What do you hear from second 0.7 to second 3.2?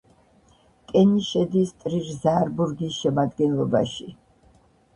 კენი შედის ტრირ-ზაარბურგის